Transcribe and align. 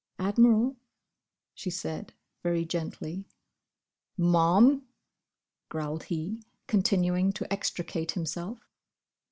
"Admiral!" 0.17 0.77
she 1.53 1.69
said, 1.69 2.13
very 2.41 2.65
gently. 2.65 3.27
"Ma'am?" 4.17 4.81
growled 5.69 6.05
he, 6.05 6.41
continuing 6.65 7.31
to 7.31 7.45
extricate 7.53 8.13
himself. 8.13 8.57